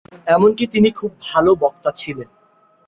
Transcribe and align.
এমনকি 0.27 0.63
তিনি 0.67 0.89
খুব 0.91 1.11
ভাল 1.21 1.45
বক্তা 1.61 1.89
ছিলেন। 1.91 2.29